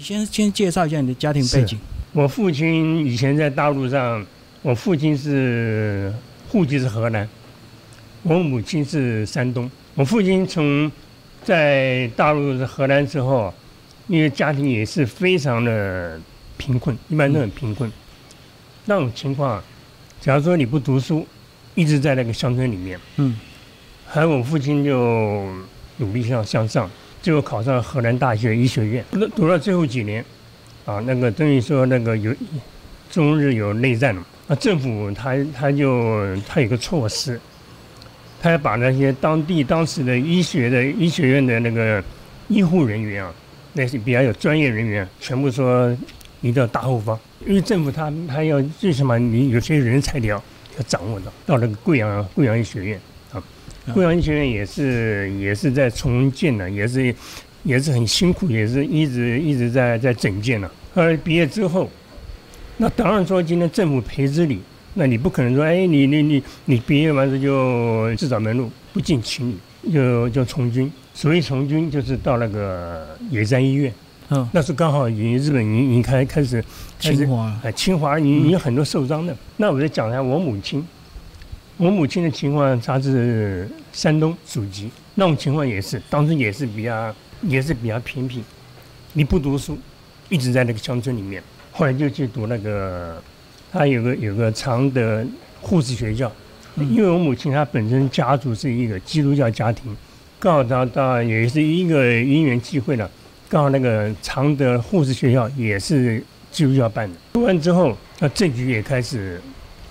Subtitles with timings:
[0.00, 1.78] 你先先介绍一下你的家庭背景。
[2.14, 4.24] 我父亲以前在大陆上，
[4.62, 6.10] 我父亲是
[6.48, 7.28] 户籍是河南，
[8.22, 9.70] 我母亲是山东。
[9.94, 10.90] 我父亲从
[11.44, 13.52] 在大陆河南之后，
[14.08, 16.18] 因为家庭也是非常的
[16.56, 17.92] 贫困，一般都很贫困。
[18.86, 19.62] 那种情况，
[20.18, 21.26] 假如说你不读书，
[21.74, 23.36] 一直在那个乡村里面，嗯，
[24.06, 25.46] 还有我父亲就
[25.98, 26.90] 努力向向上，
[27.22, 30.24] 最后考上河南大学医学院，读读到最后几年，
[30.84, 32.34] 啊，那个等于说那个有
[33.10, 37.40] 中日有内战了，那政府他他就他有个措施。
[38.42, 42.02] 他要把那些当地当时的医学的医学院的那个
[42.48, 43.30] 医护人员啊，
[43.74, 45.94] 那些比较有专业人员，全部说
[46.40, 50.42] 移到大后方，因为政府他他要最起码你有些人才要
[50.78, 52.98] 要掌握到，到那个贵阳贵阳医学院，
[53.92, 57.14] 贵阳医学院也是也是在重建的，也是
[57.62, 60.70] 也是很辛苦，也是一直一直在在整建呢。
[60.94, 61.90] 后来毕业之后，
[62.78, 64.60] 那当然说今天政府培植你。
[64.94, 70.90] 那你不可能说，哎，你你你你毕业完之后就自找门路，不进情理，就就从军。
[71.14, 73.94] 所谓从军就是到那个野战医院，
[74.30, 76.62] 嗯，那是刚好已日本已经开开始，
[76.98, 79.34] 清华，啊，清华你你有很多受伤的。
[79.58, 80.84] 那我就讲一下我母亲，
[81.80, 88.42] 我母亲的情况，她是山东祖籍，那种情况也是，当时也是比较也是比较偏僻，
[89.14, 89.78] 你不读书，
[90.28, 91.42] 一直在那个乡村里面，
[91.72, 93.20] 后来就去读那个。
[93.72, 95.24] 他有个有个常德
[95.60, 96.30] 护士学校，
[96.76, 99.96] 因为我母亲她本身家族是一个基督教家庭，
[100.40, 103.08] 刚好到到也是一个因缘际会了，
[103.48, 106.20] 刚好那个常德护士学校也是
[106.50, 107.16] 基督教办的。
[107.32, 109.40] 读完之后，那政局也开始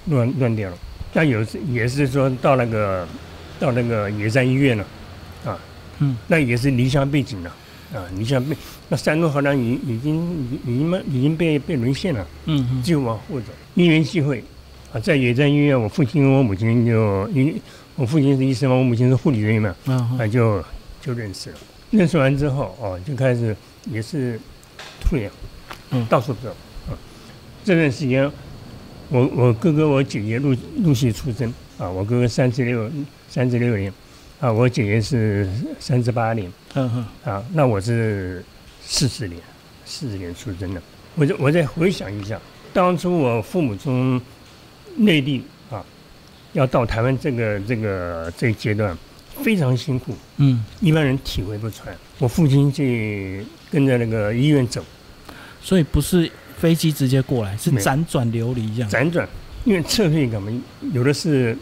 [0.07, 0.77] 乱乱掉了。
[1.13, 3.07] 那有时也是说到那个
[3.59, 4.85] 到那个野战医院了，
[5.45, 5.59] 啊，
[5.99, 7.55] 嗯，那也是离乡背景了。
[7.91, 8.55] 啊，离乡背
[8.87, 13.47] 那山东河南已已经已已经已经被被沦陷了，嗯，就往后走。
[13.73, 14.43] 因缘际会，
[14.93, 17.59] 啊，在野战医院，我父亲跟我母亲就因
[17.95, 19.75] 我父亲是医生嘛，我母亲是护理人员嘛，
[20.19, 20.63] 啊，就
[21.01, 21.57] 就认识了。
[21.89, 23.57] 认识完之后，哦，就开始
[23.91, 24.39] 也是
[25.01, 25.27] 突然，
[25.89, 26.49] 嗯，到处走。
[26.87, 26.93] 啊，
[27.65, 28.31] 这段时间，
[29.09, 32.89] 我我哥哥我姐姐陆陆续出生，啊，我哥哥三十六
[33.27, 33.91] 三十六年。
[34.39, 35.45] 啊，我姐姐是
[35.81, 38.41] 三十八年，嗯哼，啊，那我是
[38.81, 39.37] 四十年，
[39.83, 40.81] 四十年出生的。
[41.15, 42.39] 我再我再回想一下，
[42.71, 44.21] 当初我父母从
[44.95, 45.83] 内地啊，
[46.53, 48.97] 要到台湾这个这个这一阶段，
[49.43, 51.93] 非常辛苦，嗯，一般人体会不出来。
[52.17, 54.81] 我父亲去跟着那个医院走，
[55.61, 58.89] 所以不是飞机直接过来，是辗转流离这样。
[58.89, 59.27] 辗转，
[59.63, 60.51] 因为撤退干嘛？
[60.93, 61.57] 有的是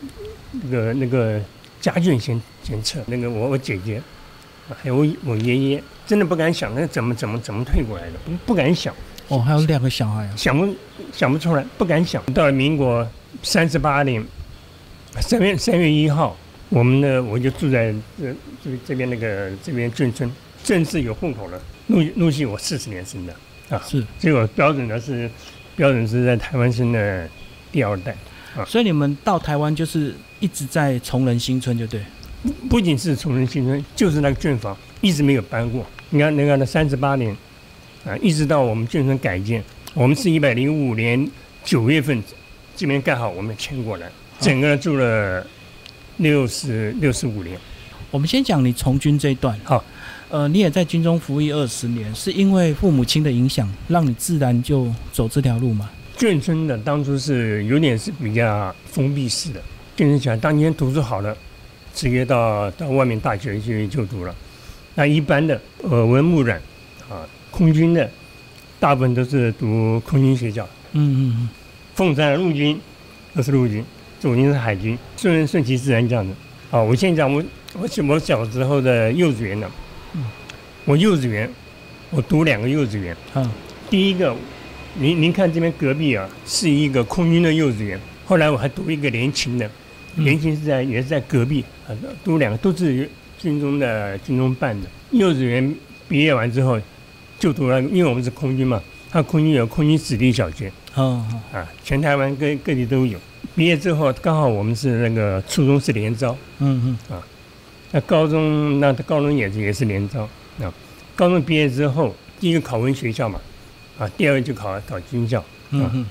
[0.51, 1.39] 那个那个。
[1.79, 4.01] 家眷先先撤，那个我我姐姐，
[4.81, 8.93] 还有我我爷爷，真的不敢想，那怎么怎么怎么退过来的，不不敢想。
[9.27, 10.75] 哦，还有两个小孩，想不
[11.13, 12.21] 想不出来，不敢想。
[12.33, 13.07] 到了民国
[13.43, 14.25] 三十八年
[15.21, 16.35] 三月三月一号，
[16.69, 20.29] 我们呢我就住在这这这边那个这边眷村，
[20.63, 21.61] 正式有户口了。
[21.87, 23.33] 陆陆续我四十年生的
[23.69, 25.29] 啊，是这个标准呢是
[25.75, 27.29] 标准是在台湾生的
[27.71, 28.11] 第二代。
[28.55, 32.01] 啊所以你们到台湾就是一直在崇仁新村，就对。
[32.41, 35.85] 不不仅是崇仁新村，就是那个眷房一直没有搬过。
[36.09, 37.35] 你看，你看那三十八年，
[38.05, 39.63] 啊，一直到我们眷村改建，
[39.93, 41.29] 我们是一百零五年
[41.63, 42.23] 九月份
[42.75, 45.45] 这边盖好，我们迁过来，整个住了
[46.17, 47.57] 六十六十五年。
[48.09, 49.59] 我们先讲你从军这一段。
[49.63, 49.83] 好，
[50.29, 55.89] 呃，你也在军中服役二十年，是因为父母亲的影响，让你自然就走这条路吗？
[56.17, 59.61] 眷村的当初是有点是比较封闭式的，
[59.95, 61.35] 眷村讲当年读书好了，
[61.93, 64.35] 直接到到外面大学去就读了。
[64.95, 66.61] 那一般的耳闻目染
[67.09, 68.09] 啊，空军的
[68.79, 70.67] 大部分都是读空军学校。
[70.91, 71.49] 嗯嗯嗯。
[71.95, 72.77] 凤山陆军
[73.33, 73.81] 都是陆军，
[74.19, 76.33] 左军是海军，顺顺其自然这样的。
[76.69, 77.41] 啊，我先讲我
[77.73, 79.59] 我我小时候的幼稚园
[80.13, 80.19] 的，
[80.85, 81.49] 我幼稚园
[82.09, 83.15] 我读两个幼稚园。
[83.33, 83.51] 啊，
[83.89, 84.35] 第一个。
[84.99, 87.99] 您您看这边隔壁啊，是一个空军的幼稚园。
[88.25, 89.69] 后来我还读一个联勤的，
[90.15, 91.93] 联勤是在也是在隔壁啊，
[92.23, 93.07] 读两个都是
[93.37, 94.87] 军中的军中办的。
[95.11, 95.75] 幼稚园
[96.09, 96.81] 毕业完之后，
[97.37, 98.81] 就读了，因为我们是空军嘛，
[99.11, 103.19] 他空军有空军子弟小学，哦啊，全台湾各各地都有。
[103.55, 107.21] 毕业之后刚好我们是那个初中是联招，嗯嗯啊，
[107.97, 110.21] 那高中那高中也是也是连招
[110.61, 110.71] 啊。
[111.15, 113.41] 高中毕业之后，第一个考文学校嘛。
[113.97, 116.05] 啊，第二个就考考军校，嗯，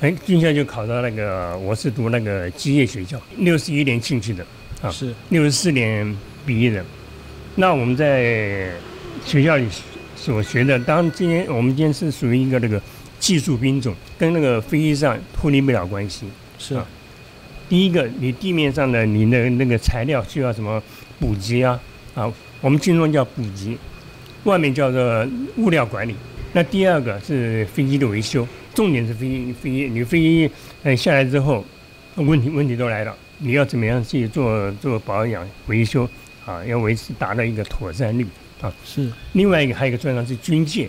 [0.00, 4.42] 哎，军校就考到那个，我是读那个机械学校，六十一年进去的，
[4.80, 6.16] 啊，是六十四年
[6.46, 6.82] 毕业的。
[7.56, 8.72] 那我们在
[9.26, 9.68] 学校里
[10.16, 10.78] 所学的。
[10.78, 12.80] 当然，今天我们今天是属于一个那个
[13.20, 16.26] 技术兵种，跟那个飞机上脱离不了关系。
[16.58, 16.86] 是啊
[17.68, 20.82] 第一个，你地面上的你的那个材料需要什么
[21.18, 21.80] 补给啊？
[22.14, 23.76] 啊，我们军中叫补给，
[24.44, 25.26] 外面叫做
[25.56, 26.14] 物料管理。
[26.52, 30.50] 那第二个是飞机的维修，重点是飞机飞机你飞机
[30.82, 31.64] 呃下来之后，
[32.16, 36.08] 问题问题都来了，你要怎么样去做做保养维修
[36.46, 36.64] 啊？
[36.64, 38.26] 要维持达到一个妥善率
[38.60, 38.72] 啊。
[38.84, 40.88] 是，另外一个还有一个专长是军舰，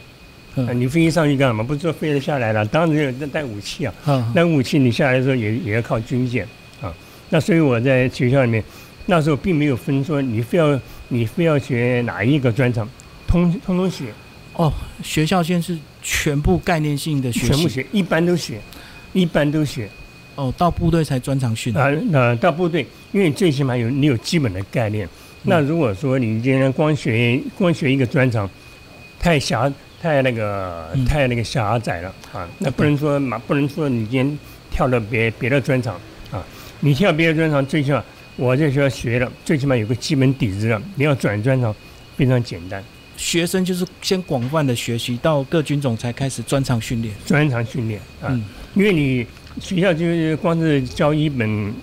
[0.55, 1.63] 啊，嗯你飞机上去干什么？
[1.63, 3.93] 不是说飞了下来了，当然要带武器啊。
[4.07, 6.47] 嗯那武器你下来的时候也也要靠军舰
[6.81, 6.91] 啊。
[7.29, 8.63] 那所以我在学校里面，
[9.09, 12.87] 那时候并没有分说你非要你非要学哪一个专长，
[13.27, 14.05] 通通通学，
[14.53, 14.71] 哦，
[15.03, 18.61] 学校现在是全部概念性的学习，全部学，一般都学，
[19.13, 19.89] 一般都学
[20.35, 21.75] 哦，到部队才专长训。
[21.75, 21.89] 啊。
[22.11, 25.09] 那到部队，因为最起码有你有基本的概念。
[25.43, 28.47] 那如果说你今天光学光学一个专长，
[29.19, 32.47] 太狭太那个嗯太那个狭窄了啊。
[32.59, 34.39] 那不能说嘛不能说你今天
[34.69, 36.45] 跳到别别的专长啊，
[36.81, 38.03] 你跳别的专长，最起码
[38.39, 40.81] 我在学校学了，最起码有个基本底子了。
[40.95, 41.75] 你要转专长
[42.15, 42.81] 非常简单，
[43.17, 47.13] 学生就是先广泛的学习，到各军种才开始专长训练。
[47.25, 48.29] 专长训练啊。
[48.29, 48.41] 嗯，
[48.75, 49.27] 因为你
[49.59, 51.73] 学校就是光是教一本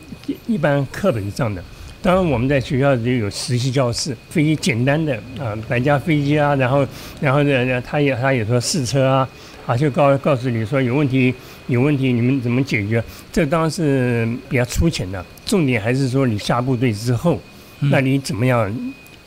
[0.46, 1.62] 一般课本上的，
[2.00, 6.88] 当然我们在学校就有实习教室，飞机简单的啊，百架飞机啊，然后
[7.20, 9.28] 然后呢，他也他也说试车啊，
[9.66, 11.34] 啊就告告诉你说有问题
[11.66, 13.02] 有问题你们怎么解决，
[13.32, 17.40] 这当然是比较粗浅的，重点还是说你下部队之后，
[17.80, 18.72] 嗯那你怎么样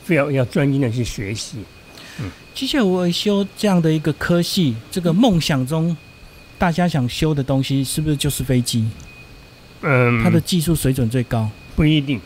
[0.02, 1.58] 非要要专心的去学习，
[2.18, 5.96] 嗯机械维修这样的一个科系，这个梦想中
[6.58, 8.84] 大家想修的东西，是不是就是飞机？
[9.82, 11.48] 嗯，它的技术水准最高。
[11.76, 12.20] 不一定。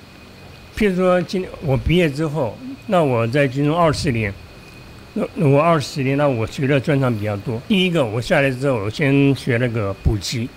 [0.77, 2.59] 譬如说，今我毕业之后，
[2.89, 4.35] 那我在军中二十年，
[5.15, 7.61] 那那我二十年，那我学的专长比较多。
[7.69, 10.49] 第一个，我下来之后，我先学那个补给，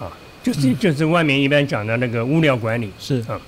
[0.00, 0.10] 啊，
[0.42, 2.90] 就是、嗯就是外面一般讲的那个物料管理。
[2.98, 3.38] 是啊，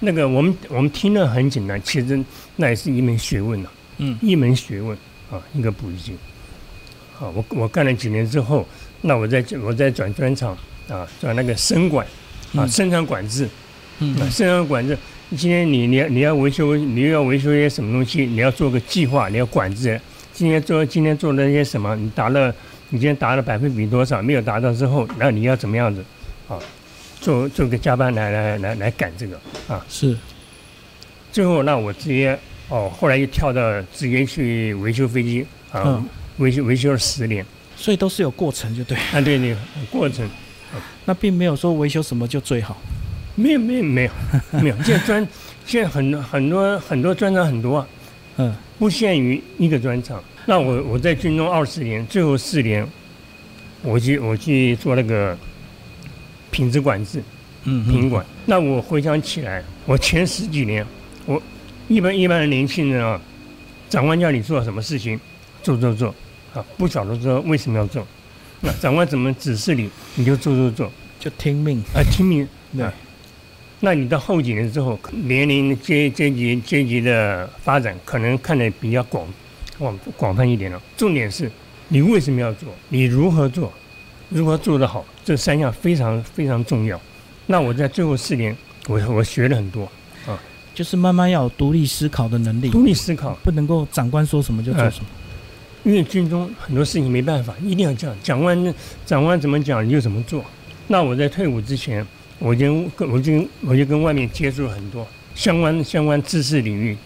[0.00, 2.18] 那个我们我们听了很简单，其实
[2.56, 4.96] 那也是一门学问呐、嗯一门学问
[5.30, 6.14] 啊，一个补给。
[7.12, 8.66] 好，我我干了几年之后，
[9.02, 10.56] 那我再我再转专场
[10.88, 12.06] 啊，转那个生管
[12.54, 13.46] 啊，嗯生产管制。
[14.00, 14.96] 嗯啊，生产管制，
[15.36, 20.00] 今天你你要你要维修，你又要维修一些什么东西，你要做个计划，你要管制。
[20.32, 22.54] 今天做今天做了一些什么，你达了，
[22.88, 26.02] 你今天达了百分比多少，没有达到之后，那你要怎么样子
[26.48, 26.58] 啊？
[27.20, 29.38] 做做个加班来来来来赶这个
[29.68, 29.84] 啊。
[29.88, 30.16] 是，
[31.30, 32.38] 最后那我直接
[32.70, 33.60] 哦，后来又跳到
[33.94, 36.08] 直接去维修飞机啊，嗯
[36.38, 37.44] 维修维修了十年
[37.76, 38.96] 所以都是有过程，就对。
[39.12, 39.54] 啊，对对，
[39.90, 40.26] 过程
[41.04, 42.80] 那并没有说维修什么就最好。
[43.38, 44.10] 没有没有没有
[44.60, 45.28] 没有，现在专
[45.64, 47.88] 现在很多很多很多专长很多啊。
[48.36, 50.22] 嗯不限于一个专场。
[50.46, 52.86] 那我我在军中二十年，最后四年，
[53.82, 55.36] 我去我去做那个
[56.52, 57.20] 品质管制，
[57.64, 58.24] 嗯，品管。
[58.46, 60.86] 那我回想起来，我前十几年，
[61.26, 61.42] 我
[61.88, 63.20] 一般一般的年轻人啊，
[63.90, 65.18] 长官叫你做什么事情，
[65.60, 66.14] 做做做，
[66.54, 68.06] 啊，不晓得说为什么要做。
[68.60, 71.80] 那长官怎么指示你，你就做做做，就听命。
[71.94, 72.46] 啊，听命。
[72.76, 72.94] 对啊
[73.80, 79.26] 那你到后几年之后，年龄阶阶级阶级的发展可能看得比较广
[79.78, 80.82] 广广泛一点了。
[80.96, 81.50] 重点是
[81.88, 83.72] 你为什么要做，你如何做，
[84.30, 87.00] 如何做得好，这三样非常非常重要。
[87.46, 88.56] 那我在最后四年，
[88.88, 89.88] 我我学了很多，
[90.74, 93.38] 就是慢慢要有独立思考的能力，独立思考。
[93.42, 95.06] 不能够长官说什么就做什么。
[95.84, 98.16] 因为军中很多事情没办法，一定要这样。
[98.22, 98.74] 长官
[99.06, 100.44] 长官怎么讲你就怎么做。
[100.88, 102.04] 那我在退伍之前，
[102.38, 106.96] 我就跟我就我就跟外面接触很多相关相关知识领域，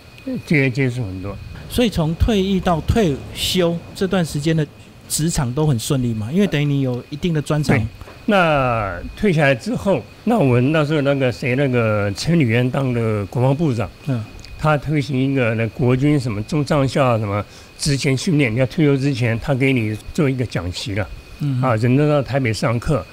[0.46, 1.36] 接接触很多。
[1.68, 4.66] 所以从退役到退休这段时间的
[5.08, 7.86] 职场都很顺利嘛，因为等于你有一定的专长对。
[8.26, 14.22] 那退下来之后，那我们那时候那个谁那个陈履元当的国防部长，嗯
[14.58, 17.44] 他推行一个那国军什么中上校什么
[17.76, 21.08] 职前训练，你要退休之前，他给你做一个讲习了。
[21.40, 23.04] 嗯啊，人都到台北上课，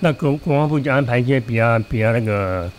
[0.00, 2.70] 那国国防部就安排一些比较比较那个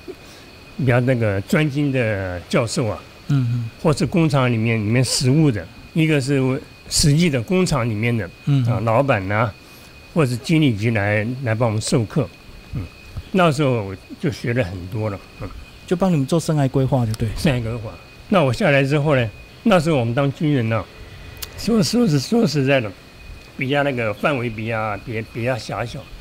[0.78, 6.40] 比较那个专精的教授啊，嗯嗯或是工厂里面里面实务的，一个是
[6.90, 9.52] 实际的工厂里面的嗯啊老板呐、
[10.14, 12.30] 或是经理级来来帮我们授课，
[12.76, 12.82] 嗯，
[13.32, 15.50] 那时候我就学了很多了，嗯，
[15.88, 17.28] 就帮你们做生涯规划，就对。
[17.36, 17.92] 生涯规划。
[18.30, 19.30] 那我下来之后呢，
[19.64, 20.84] 那时候我们当军人呢、
[21.58, 22.92] 说说是说实在的，
[23.58, 26.17] 比较那个范围比较比比较狭小，嗯。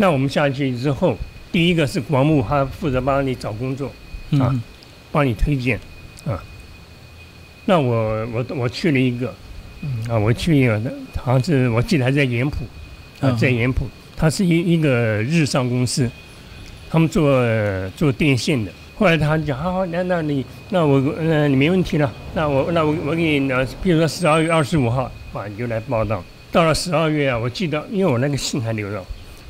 [0.00, 1.18] 那我们下去之后，
[1.50, 3.90] 第一个是国木，他负责帮你找工作，
[4.38, 4.54] 啊
[5.10, 5.78] 帮你推荐，
[6.24, 6.40] 啊。
[7.64, 9.34] 那我我我去了一个，
[10.08, 10.80] 啊，我去一个，
[11.16, 12.64] 好像是我记得还在盐浦，
[13.20, 16.08] 啊，嗯在盐浦，他是一一个日上公司，
[16.88, 17.44] 他们做
[17.96, 18.70] 做电线的。
[18.96, 26.22] 后来他讲，好好，那那你那我呃你没问题了，那我那我我给你，呃比如说十二月二十五号，啊，你就来报道。
[26.52, 29.04] 到了十二月啊，我记得，因为我那个信还留着，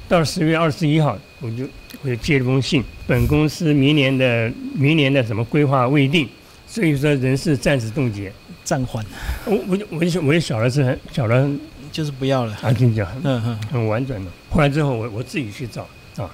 [0.08, 1.68] 到十月二十一号，我就
[2.02, 6.28] 我就接了封信，本公司明年的明年的什么规划未定，
[6.66, 8.32] 所以说人事暂时冻结。
[8.64, 9.02] 暂缓，
[9.46, 11.48] 我我就我就我就晓得是很晓得
[11.90, 12.54] 就是不要了。
[12.62, 14.30] 嗯嗯，很婉转的。
[14.50, 15.88] 后来之后我我自己去找
[16.18, 16.30] 啊，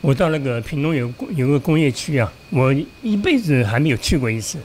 [0.00, 4.58] 我到那个屏东有有个工业区啊，我一辈子还没有去过一次，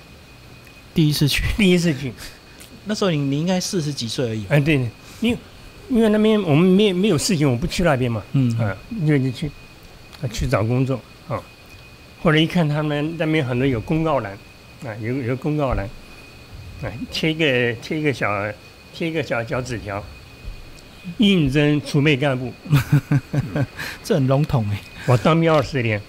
[0.96, 2.12] 第一次去，第一次去。
[2.86, 4.44] 那时候你你应该四十几岁而已。
[4.50, 4.84] 哎，对，
[5.20, 5.38] 因为
[5.92, 9.52] 因为那边我们没没有事情，我不去那边嘛，嗯，啊，就就去
[10.22, 11.38] 啊去找工作啊。
[12.24, 14.32] 后来一看他们那边很多有公告栏
[14.86, 15.86] 啊，有有公告栏，
[16.82, 18.30] 啊，贴一个贴一个小
[18.94, 20.02] 贴一个小小纸条，
[21.18, 22.54] 应征储备干部。
[24.04, 24.82] 这很笼统哎。
[25.08, 26.02] 我当兵二十年，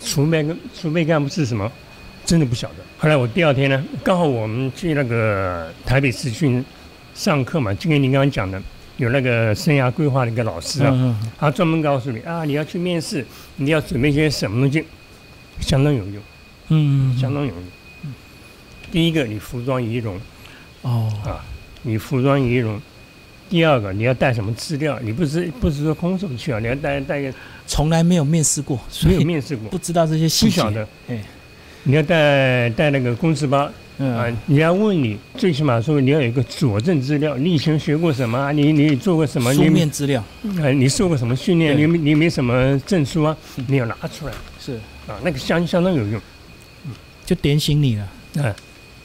[0.00, 1.70] 储备储备干部是什么，
[2.24, 2.76] 真的不晓得。
[2.96, 6.64] 后来我第二天呢，刚好我们去那个台北市训
[7.14, 8.62] 上课嘛，就跟您刚刚讲的，
[8.98, 13.24] 有那个生涯规划的一个老师啊，他专门告诉你啊，你要去面试，
[13.56, 14.84] 你要准备些什么东西，
[15.60, 16.22] 相当有用，
[16.68, 17.62] 嗯，嗯相当有用。
[18.92, 20.20] 第一个，你服装仪容，
[20.82, 21.42] 哦，啊
[21.82, 22.80] 你服装仪容。
[23.50, 24.98] 第二个，你要带什么资料？
[25.00, 26.58] 你不是不是说空手去啊？
[26.58, 27.32] 你要带带个
[27.66, 30.56] 从来没有面试过，所没有面试过，不知道这些细节。
[30.56, 30.86] 不晓得。
[31.08, 31.18] 哎，
[31.84, 38.52] 你要带带那个公司包，啊嗯，，你要问你，最起码说你要有一个佐证资料，你以前学过什么啊？
[38.52, 39.52] 你你做过什么？
[39.52, 40.22] 书你面资料
[40.58, 41.74] 呃你受过什么训练？
[41.74, 43.64] 对你没你没什么证书啊嗯？
[43.66, 44.74] 你要拿出来是
[45.08, 46.20] 啊，那个相相当有用。
[47.26, 48.08] 就点醒你了。
[48.36, 48.54] 嗯，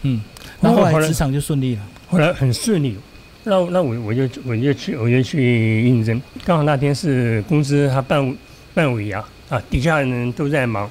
[0.03, 0.21] 嗯，
[0.61, 1.81] 然后后后来来职场就顺利了。
[2.07, 2.95] 后来很顺利，
[3.43, 8.37] 那那我我就我就去我就去应征，刚好那天是公司他办
[8.73, 10.85] 办尾牙啊，底下人都在忙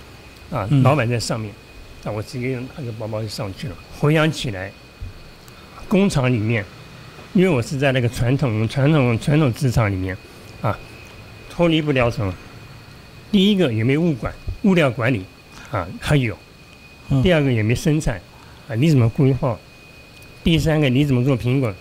[0.51, 1.51] 啊，嗯老板在上面，
[2.03, 3.77] 那我直接拿个包包就上去了。
[3.99, 4.73] 回想起来，
[5.89, 6.65] 工厂里面，
[7.33, 10.17] 因为我是在那个传统传统传统职场里面
[10.61, 10.77] 啊，
[11.49, 12.35] 脱离不了什么。
[13.31, 14.33] 第一个也没物管
[14.63, 15.25] 物料管理
[15.71, 16.37] 啊，还有
[17.09, 18.21] 嗯第二个也没生产
[18.69, 19.59] 啊，你怎么规划？
[20.43, 21.75] 第三个你怎么做评管？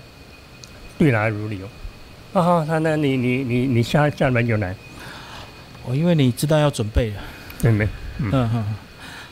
[0.98, 1.68] 对答如流。
[2.34, 4.76] 啊好，他那你你你你下下班就来，
[5.84, 7.16] 我，因为你知道要准备了。
[7.60, 7.86] 对没？
[8.20, 8.76] 嗯嗯。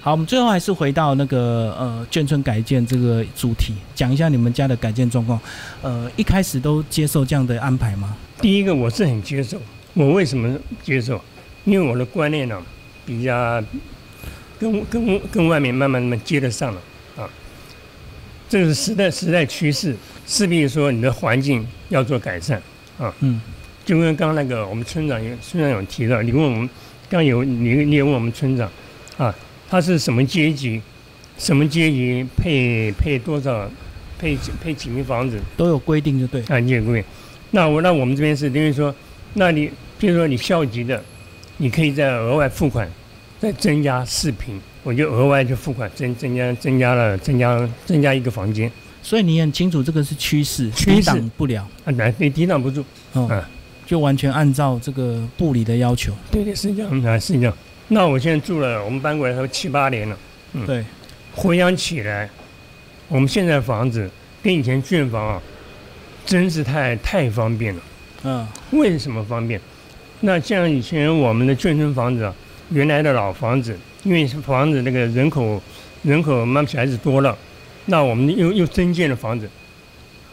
[0.01, 5.37] 好，我们最后还是回到那个呃眷村改建这个主题，讲一下你们家的改建状况。
[5.81, 8.15] 呃，一开始都接受这样的安排吗？
[8.41, 9.61] 第一个我是很接受，
[9.93, 11.21] 我为什么接受？
[11.65, 12.57] 因为我的观念呢
[13.05, 13.61] 比较
[14.57, 16.81] 跟跟跟外面慢慢慢慢接得上了
[17.17, 17.29] 啊。
[18.47, 19.93] 这是时代时代趋势，
[20.25, 22.61] 势必说你的环境要做改善
[22.97, 23.13] 啊。
[23.19, 23.41] 嗯
[23.83, 26.69] 就跟刚刚那个我们村长有村长有提到，你问我们
[27.09, 28.69] 刚有你你也问我们村长
[29.17, 29.35] 啊，
[29.69, 30.81] 他是什么阶级？
[31.37, 33.69] 什么阶级配配多少？
[34.17, 35.39] 配几配几间房子？
[35.55, 36.41] 都有规定就对。
[36.49, 37.01] 啊，你也贵。
[37.51, 38.93] 那我那我们这边是等于说，
[39.35, 41.01] 那你比如说你校级的，
[41.55, 42.85] 你可以再额外付款，
[43.39, 48.69] 再增加四平，我就额外就付款增增加增加了增加增加一个房间
[49.01, 51.65] 所以你很清楚这个是趋势，趋势抵挡不了。
[51.85, 52.83] 啊，来你抵挡不住。
[53.13, 53.41] 哦，嗯
[53.85, 56.13] 就完全按照这个部里的要求。
[56.29, 57.55] 对对，是这样啊，是这样。
[57.89, 60.17] 那我现在住了，我们搬过来都七八年了。
[60.53, 60.83] 嗯对，
[61.35, 62.29] 回想起来，
[63.07, 64.09] 我们现在房子
[64.41, 65.41] 跟以前建房啊，
[66.25, 67.81] 真是太太方便了。
[68.23, 69.59] 嗯为什么方便？
[70.21, 72.33] 那像以前我们的眷村房子啊，
[72.69, 75.61] 原来的老房子，因为房子那个人口
[76.03, 77.37] 人口慢慢小孩子多了，
[77.85, 79.49] 那我们又又增建了房子，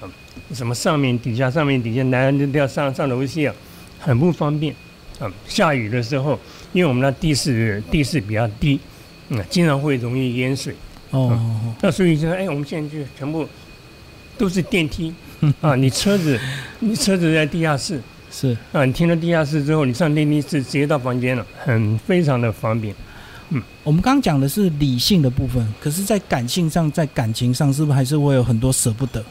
[0.01, 0.05] 啊，
[0.53, 3.55] 什么上面底下上面底下，男人都要上上楼梯啊，
[3.99, 4.75] 很不方便
[5.21, 5.33] 啊。
[5.47, 6.39] 下雨的时候，
[6.73, 8.79] 因为我们那地势地势比较低，
[9.29, 10.75] 嗯，经常会容易淹水。
[11.11, 11.39] 哦，
[11.81, 13.49] 那所以就哎，我们现在就全部
[14.37, 15.15] 都是电梯
[15.61, 16.39] 啊，你车子
[16.81, 18.01] 你车子在地下室。
[18.29, 22.95] 是啊，你停了地下室之后，你上电梯是直接到房间了，很非常的方便。
[23.51, 29.25] 嗯我们刚刚讲的是理性的部分，可是，在感性上，在感情上，是不是还是会有很多舍不得？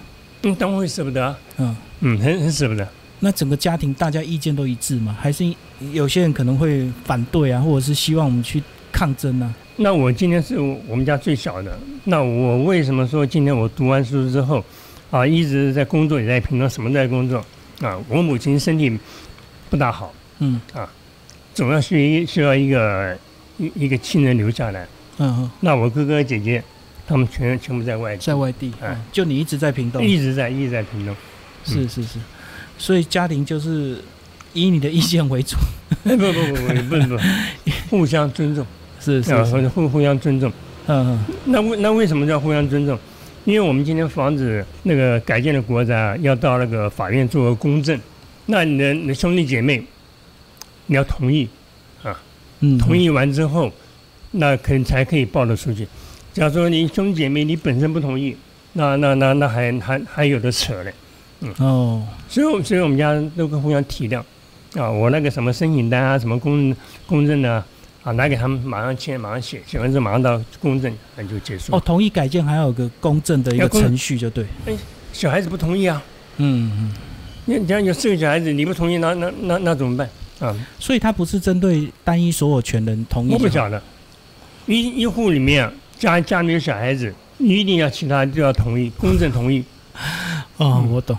[0.44, 2.88] 嗯，当然会舍不得啊，嗯，嗯，很很舍不得。
[3.19, 5.15] 那整个家庭大家意见都一致吗？
[5.19, 5.45] 还是
[5.93, 9.53] 有些人可能会反对啊，或者是希望我们去抗争啊？
[9.77, 10.57] 那我今天是
[10.88, 14.63] 我们家最小的，那我为什么说今天我读完书之后，
[15.12, 17.43] 啊，一直在工作，也在平常什么都在工作
[17.81, 18.00] 啊？
[18.07, 18.98] 我母亲身体
[19.69, 20.89] 不大好，嗯啊
[21.53, 23.17] 总要需需要一个
[23.57, 24.88] 一一个亲人留下来。
[25.17, 26.62] 嗯嗯那我哥哥姐姐
[27.07, 31.15] 他们全全部在外地，在外地，哎嗯就你一直在屏东，一直在一直在屏东。
[31.65, 32.19] 是是是，
[32.77, 33.98] 所以家庭就是
[34.53, 35.55] 以你的意见为主，
[36.05, 37.22] 哎，不不不不不不，
[37.89, 38.65] 互相尊重，
[39.00, 40.51] 是是啊，互互相尊重。
[40.88, 42.98] 嗯那为那为什么叫互相尊重？
[43.44, 48.00] 因为我们今天房子那个改建的国宅啊，要到那个法院做个公证，
[48.48, 49.84] 那你的你的兄弟姐妹，
[50.88, 51.48] 你要同意，
[52.62, 53.72] 嗯，同意完之后，
[54.32, 55.88] 那可能才可以报得出去。
[56.34, 58.36] 假如说你兄弟姐妹你本身不同意，
[58.74, 60.94] 那那那那还还还有的扯嘞。
[61.60, 64.20] 哦，所以我，所以我们家都互相体谅。
[64.80, 64.89] 啊。
[64.89, 66.75] 我那个什么申请单啊，什么公
[67.06, 67.63] 公证呢、
[68.04, 71.75] 啊，拿给他们，马上签，马上写，写完之后马上到公证，那就结束。
[71.75, 74.74] 哦，同意改建还有个公证的一个程序，就对，哎
[75.13, 76.01] 小孩子不同意啊，
[76.38, 76.94] 嗯嗯，
[77.46, 80.10] 你你像有四个小孩子，你不同意，那那那那怎么办？
[80.39, 80.54] 啊？
[80.77, 83.82] 所以它不是针对单一所有权人同意，我不晓得，
[84.65, 89.63] 一一户里面啊，家家里有小孩子，你一定要其他都要同意，公证同意，
[90.58, 91.18] 哦，嗯我懂，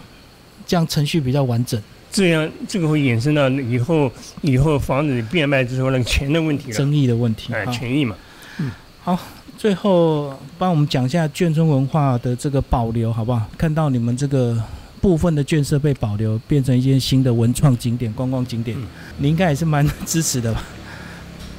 [0.66, 4.10] 这样程序比较完整，这样这个会衍生到以后
[4.42, 7.52] 以后房子变卖之后那个钱的问题了，争议的问题。
[7.52, 8.16] 哎，好权益嘛。
[8.58, 8.70] 嗯，
[9.02, 9.18] 好
[9.58, 13.46] 最后帮我们讲一下眷村文化的这个保留，好不好？
[13.56, 14.60] 看到你们这个
[15.00, 18.86] 部分的眷舍被保留，变成一些新的文创景点、观光景点，嗯
[19.18, 20.62] 你应该也是蛮支持的吧？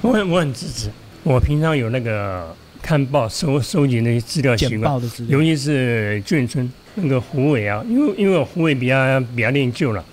[0.02, 0.90] 我很我很支持。
[1.24, 10.04] 我平常有那个看报收收集那些资料习简惯，报的资料尤，其是眷村那个湖尾啊，因为因为我湖尾比较比较念旧了，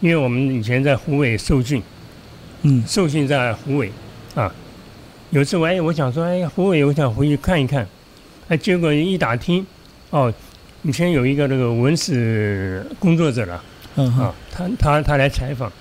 [0.00, 1.80] 因为我们以前在湖尾受训，
[2.62, 3.90] 嗯，受训在湖尾
[4.34, 4.52] 啊。
[5.30, 7.86] 有一次我哎，我想说哎，湖尾我想回去看一看，
[8.48, 9.64] 哎，结果一打听，
[10.10, 10.32] 哦，
[10.82, 13.62] 以前有一个那个文史工作者了。
[13.96, 15.72] 嗯哼啊，他他他来采访，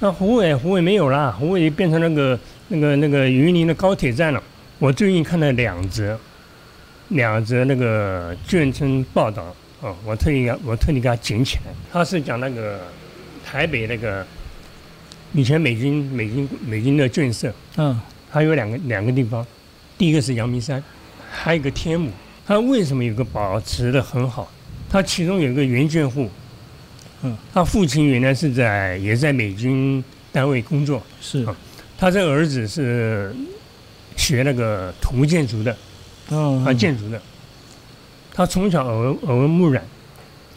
[0.00, 4.42] 那湖尾湖尾没有啦，湖尾变成那个那个那个云林的高铁站了。
[4.78, 6.18] 我最近看了两则，
[7.08, 9.54] 两则那个卷村报道
[9.86, 11.72] 哦，我特意给我特地给他捡起来。
[11.92, 12.80] 他是讲那个
[13.44, 14.26] 台北那个
[15.32, 18.00] 以前美军美军美军的眷舍，嗯
[18.32, 19.46] 它有两个两个地方，
[19.96, 20.82] 第一个是阳明山，
[21.30, 22.10] 还有一个天母。
[22.44, 24.50] 它为什么有个保持的很好？
[24.90, 26.28] 它其中有一个原眷户，
[27.22, 31.56] 嗯，他父亲原来是在也在美军单位工作，是啊
[31.96, 33.32] 他这个儿子是
[34.16, 35.76] 学那个土木建筑的
[36.30, 37.22] 啊建筑的。
[38.36, 39.82] 他从小耳闻耳闻目染，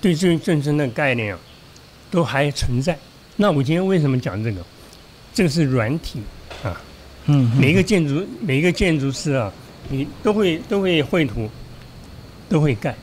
[0.02, 1.40] 对这个战争的概念啊，
[2.12, 3.00] 都还存在。
[3.38, 4.60] 那我今天为什么讲这个？
[5.34, 6.20] 这个是软体
[6.62, 6.82] 啊。
[7.28, 9.50] 嗯每一个建筑每一个建筑师啊，
[9.88, 11.50] 你都会都会绘图，
[12.50, 12.94] 都会盖，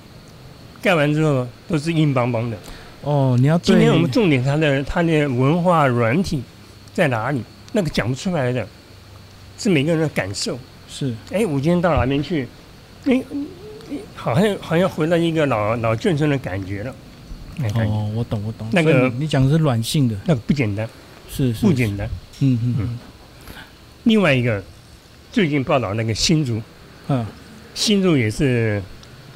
[0.82, 2.58] 盖完之后都是硬邦邦的。
[3.00, 6.42] 哦，你要今天我们重点它的它的文化软体
[6.92, 7.42] 在哪里？
[7.72, 8.68] 那个讲不出来的，
[9.56, 10.58] 是每个人的感受。
[10.86, 12.46] 是哎，我今天到哪边去？
[13.06, 13.22] 哎，
[14.14, 16.94] 好像好像回到一个老老眷村的感觉了。
[17.58, 20.86] 那感觉、哦，我懂我懂，那个你你讲的是软性的，那个不简单，
[21.30, 22.06] 是是不简单。
[22.40, 22.98] 嗯嗯嗯。
[24.04, 24.62] 另外一个，
[25.32, 26.60] 最近报道那个新竹，
[27.08, 27.24] 嗯
[27.74, 28.82] 新竹也是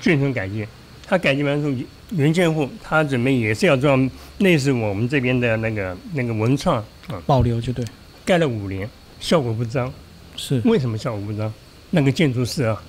[0.02, 0.68] 眷村改建，
[1.06, 1.74] 他改建完之后，
[2.10, 4.08] 原建户他准备也是要装
[4.38, 7.84] 类似我们这边的那个那个文创嗯，保留就对，
[8.24, 9.90] 盖了五年，效果不彰。
[10.36, 10.60] 是。
[10.64, 11.52] 为什么效果不彰？
[11.90, 12.82] 那个建筑师啊，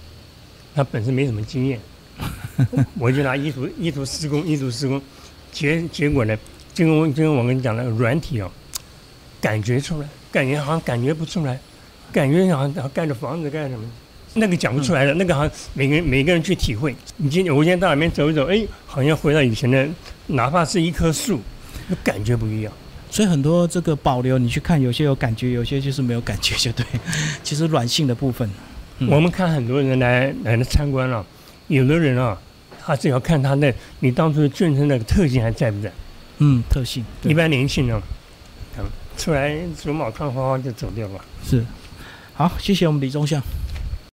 [0.74, 1.80] 他本身没什么经验，
[2.98, 5.02] 我就拿依图依图施工，依图施工，
[5.52, 6.38] 结结果呢，
[6.74, 8.52] 就跟我就跟我跟你讲的软体哦，
[9.42, 11.60] 感觉出来，感觉好像感觉不出来，
[12.12, 13.84] 感觉好像盖着房子盖什么，
[14.36, 16.96] 那个讲不出来的，那个好像每个人每个人去体会。
[17.18, 19.88] 你今天我今天到哪边走一走，哎，好像回到以前的，
[20.28, 21.42] 哪怕是一棵树，
[21.88, 22.72] 那感觉不一样。
[23.10, 26.86] 所以很多这个保留，你去看，有些有感觉，有些就是没有感觉，就对。
[27.44, 28.50] 其实软性的部分，
[29.02, 31.26] 嗯我们看很多人来来的参观了、
[31.68, 32.40] 有的人啊，
[32.80, 35.92] 他只要看他的你当初的眷村那个特性还在不在。
[36.38, 38.00] 嗯，特性一般年轻人，
[38.78, 38.86] 嗯，
[39.18, 41.26] 出来走马看花花就走掉了。
[41.44, 41.66] 是。
[42.34, 43.42] 好，谢谢我们李忠相。